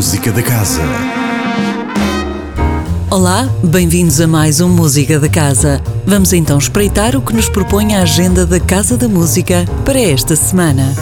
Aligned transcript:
Música 0.00 0.32
da 0.32 0.42
Casa. 0.42 0.80
Olá, 3.10 3.46
bem-vindos 3.62 4.18
a 4.18 4.26
mais 4.26 4.58
um 4.58 4.68
Música 4.70 5.20
da 5.20 5.28
Casa. 5.28 5.82
Vamos 6.06 6.32
então 6.32 6.56
espreitar 6.56 7.14
o 7.14 7.20
que 7.20 7.34
nos 7.34 7.50
propõe 7.50 7.94
a 7.94 8.00
agenda 8.00 8.46
da 8.46 8.58
Casa 8.58 8.96
da 8.96 9.06
Música 9.06 9.66
para 9.84 10.00
esta 10.00 10.34
semana. 10.34 10.94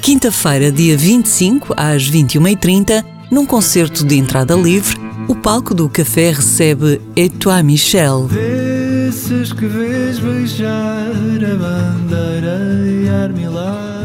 Quinta-feira, 0.00 0.72
dia 0.72 0.96
25, 0.96 1.74
às 1.76 2.10
21h30, 2.10 3.04
num 3.30 3.44
concerto 3.44 4.06
de 4.06 4.16
entrada 4.16 4.54
livre, 4.54 4.96
o 5.28 5.34
palco 5.34 5.74
do 5.74 5.86
café 5.86 6.30
recebe 6.30 6.98
Etoile 7.14 7.62
Michel. 7.62 8.26
que 8.30 9.66
vês 9.66 10.18
beijar 10.18 10.70
a 10.72 11.56
bandeira 11.56 12.58
e 12.86 13.06
armilar. 13.06 13.47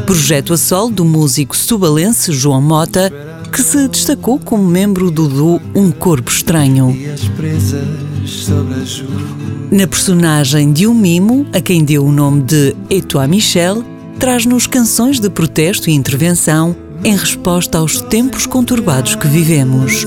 Projeto 0.06 0.52
a 0.52 0.56
sol 0.56 0.90
do 0.90 1.04
músico 1.04 1.56
subalense 1.56 2.32
João 2.32 2.60
Mota, 2.60 3.10
que 3.50 3.62
se 3.62 3.88
destacou 3.88 4.38
como 4.38 4.62
membro 4.62 5.10
do 5.10 5.26
duo 5.26 5.60
Um 5.74 5.90
Corpo 5.90 6.30
Estranho. 6.30 6.94
Na 9.70 9.86
personagem 9.86 10.72
de 10.72 10.86
um 10.86 10.94
mimo, 10.94 11.46
a 11.52 11.60
quem 11.60 11.82
deu 11.82 12.04
o 12.04 12.12
nome 12.12 12.42
de 12.42 12.76
Etoile 12.90 13.30
Michel, 13.30 13.82
traz-nos 14.18 14.66
canções 14.66 15.18
de 15.18 15.30
protesto 15.30 15.88
e 15.88 15.94
intervenção 15.94 16.76
em 17.02 17.16
resposta 17.16 17.78
aos 17.78 18.00
tempos 18.00 18.46
conturbados 18.46 19.14
que 19.14 19.26
vivemos. 19.26 20.06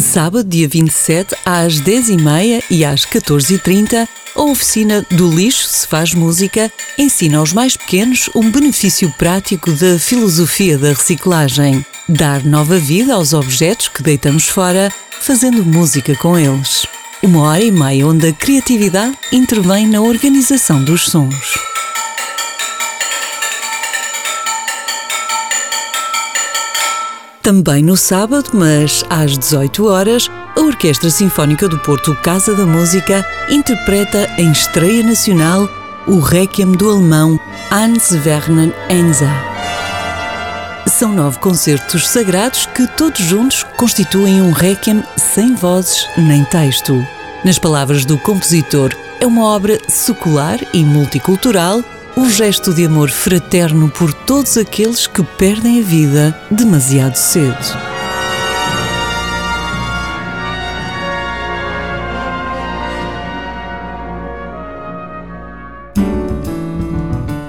Sábado, 0.00 0.48
dia 0.48 0.68
27, 0.68 1.36
às 1.44 1.80
10h30 1.80 2.64
e 2.68 2.84
às 2.84 3.06
14h30, 3.06 4.08
a 4.34 4.42
oficina 4.42 5.06
do 5.10 5.32
lixo 5.32 5.68
se 5.68 5.86
faz 5.86 6.12
música 6.14 6.70
ensina 6.98 7.38
aos 7.38 7.52
mais 7.52 7.76
pequenos 7.76 8.28
um 8.34 8.50
benefício 8.50 9.12
prático 9.16 9.70
da 9.72 9.98
filosofia 9.98 10.76
da 10.76 10.88
reciclagem. 10.88 11.84
Dar 12.08 12.44
nova 12.44 12.76
vida 12.76 13.14
aos 13.14 13.32
objetos 13.32 13.88
que 13.88 14.02
deitamos 14.02 14.48
fora, 14.48 14.92
fazendo 15.20 15.64
música 15.64 16.14
com 16.16 16.36
eles. 16.36 16.86
Uma 17.22 17.42
hora 17.42 17.62
e 17.62 17.70
meia 17.70 18.06
onde 18.06 18.28
a 18.28 18.32
criatividade 18.32 19.16
intervém 19.32 19.86
na 19.86 20.00
organização 20.00 20.82
dos 20.82 21.08
sons. 21.08 21.63
Também 27.44 27.82
no 27.82 27.94
sábado, 27.94 28.48
mas 28.54 29.04
às 29.10 29.36
18 29.36 29.86
horas, 29.86 30.30
a 30.56 30.60
Orquestra 30.62 31.10
Sinfónica 31.10 31.68
do 31.68 31.78
Porto 31.78 32.16
Casa 32.22 32.54
da 32.54 32.64
Música 32.64 33.22
interpreta 33.50 34.26
em 34.38 34.50
estreia 34.50 35.02
nacional 35.02 35.68
o 36.06 36.20
Requiem 36.20 36.72
do 36.72 36.88
alemão 36.88 37.38
Hans 37.70 38.12
Werner 38.12 38.72
Enza. 38.88 39.28
São 40.86 41.12
nove 41.12 41.38
concertos 41.38 42.08
sagrados 42.08 42.64
que 42.64 42.86
todos 42.86 43.20
juntos 43.20 43.62
constituem 43.76 44.40
um 44.40 44.50
requiem 44.50 45.04
sem 45.18 45.54
vozes 45.54 46.08
nem 46.16 46.44
texto. 46.44 47.06
Nas 47.44 47.58
palavras 47.58 48.06
do 48.06 48.16
compositor, 48.16 48.96
é 49.20 49.26
uma 49.26 49.44
obra 49.44 49.78
secular 49.86 50.58
e 50.72 50.82
multicultural, 50.82 51.84
um 52.16 52.30
gesto 52.30 52.72
de 52.72 52.84
amor 52.84 53.10
fraterno 53.10 53.90
por 53.90 54.12
todos 54.12 54.56
aqueles 54.56 55.06
que 55.06 55.22
perdem 55.22 55.80
a 55.80 55.82
vida 55.82 56.40
demasiado 56.50 57.16
cedo. 57.16 57.56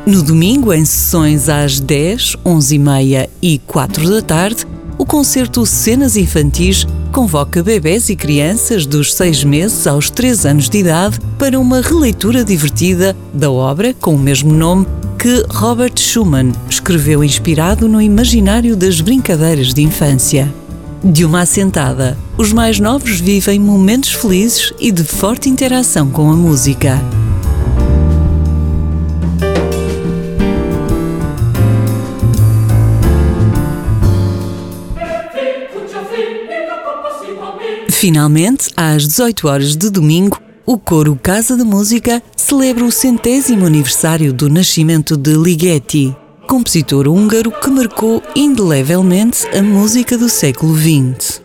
No 0.05 0.21
domingo, 0.21 0.71
em 0.71 0.85
sessões 0.85 1.49
às 1.49 1.79
10, 1.79 2.37
11h30 2.45 3.29
e 3.41 3.59
4 3.59 4.09
da 4.09 4.21
tarde, 4.21 4.65
o 4.97 5.05
concerto 5.05 5.65
Cenas 5.65 6.15
Infantis 6.15 6.87
convoca 7.11 7.63
bebés 7.63 8.09
e 8.09 8.15
crianças 8.15 8.85
dos 8.85 9.13
6 9.13 9.43
meses 9.43 9.87
aos 9.87 10.09
3 10.09 10.45
anos 10.45 10.69
de 10.69 10.79
idade 10.79 11.19
para 11.37 11.59
uma 11.59 11.81
releitura 11.81 12.43
divertida 12.43 13.15
da 13.33 13.49
obra 13.49 13.93
com 13.93 14.15
o 14.15 14.19
mesmo 14.19 14.53
nome 14.53 14.85
que 15.17 15.45
Robert 15.49 15.97
Schumann 15.97 16.51
escreveu 16.69 17.23
inspirado 17.23 17.87
no 17.87 18.01
imaginário 18.01 18.75
das 18.75 19.01
brincadeiras 19.01 19.73
de 19.73 19.81
infância. 19.81 20.53
De 21.03 21.25
uma 21.25 21.41
assentada, 21.41 22.17
os 22.37 22.51
mais 22.51 22.79
novos 22.79 23.19
vivem 23.19 23.59
momentos 23.59 24.13
felizes 24.13 24.73
e 24.79 24.91
de 24.91 25.03
forte 25.03 25.49
interação 25.49 26.09
com 26.09 26.29
a 26.31 26.35
música. 26.35 27.01
Finalmente, 38.05 38.69
às 38.77 39.07
18 39.07 39.47
horas 39.47 39.75
de 39.75 39.89
domingo, 39.89 40.39
o 40.63 40.77
coro 40.77 41.19
Casa 41.19 41.57
da 41.57 41.65
Música 41.65 42.21
celebra 42.37 42.85
o 42.85 42.91
centésimo 42.91 43.65
aniversário 43.65 44.31
do 44.31 44.47
nascimento 44.47 45.17
de 45.17 45.33
Ligeti, 45.33 46.15
compositor 46.47 47.07
húngaro 47.07 47.51
que 47.51 47.67
marcou 47.67 48.21
indelevelmente 48.35 49.47
a 49.47 49.63
música 49.63 50.19
do 50.19 50.29
século 50.29 50.77
XX. 50.77 51.41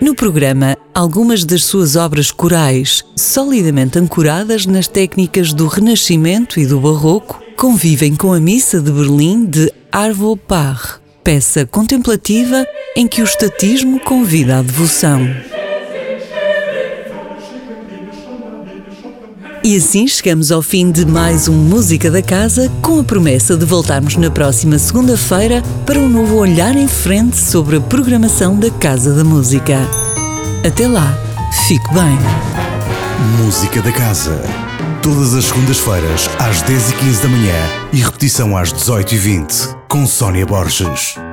No 0.00 0.14
programa, 0.14 0.74
algumas 0.94 1.44
das 1.44 1.64
suas 1.64 1.94
obras 1.94 2.30
corais, 2.30 3.04
solidamente 3.14 3.98
ancoradas 3.98 4.64
nas 4.64 4.88
técnicas 4.88 5.52
do 5.52 5.66
Renascimento 5.66 6.58
e 6.58 6.64
do 6.64 6.80
Barroco, 6.80 7.38
convivem 7.54 8.16
com 8.16 8.32
a 8.32 8.40
Missa 8.40 8.80
de 8.80 8.90
Berlim 8.90 9.44
de 9.44 9.70
Arvo 9.92 10.38
Part, 10.38 11.01
peça 11.22 11.64
contemplativa 11.64 12.66
em 12.96 13.06
que 13.06 13.22
o 13.22 13.24
estatismo 13.24 14.00
convida 14.00 14.58
à 14.58 14.62
devoção. 14.62 15.20
E 19.64 19.76
assim 19.76 20.08
chegamos 20.08 20.50
ao 20.50 20.60
fim 20.60 20.90
de 20.90 21.06
mais 21.06 21.46
um 21.46 21.54
Música 21.54 22.10
da 22.10 22.20
Casa, 22.20 22.70
com 22.82 22.98
a 22.98 23.04
promessa 23.04 23.56
de 23.56 23.64
voltarmos 23.64 24.16
na 24.16 24.28
próxima 24.28 24.76
segunda-feira 24.76 25.62
para 25.86 26.00
um 26.00 26.08
novo 26.08 26.36
olhar 26.36 26.76
em 26.76 26.88
frente 26.88 27.36
sobre 27.36 27.76
a 27.76 27.80
programação 27.80 28.58
da 28.58 28.70
Casa 28.70 29.14
da 29.14 29.22
Música. 29.22 29.78
Até 30.66 30.88
lá, 30.88 31.16
fique 31.68 31.88
bem. 31.94 32.18
Música 33.44 33.80
da 33.80 33.92
Casa. 33.92 34.36
Todas 35.00 35.34
as 35.34 35.44
segundas-feiras, 35.44 36.28
às 36.40 36.62
10h15 36.62 37.22
da 37.22 37.28
manhã 37.28 37.54
e 37.92 37.98
repetição 37.98 38.56
às 38.56 38.72
18h20, 38.72 39.81
com 39.92 40.06
Sónia 40.06 40.46
Borges. 40.46 41.31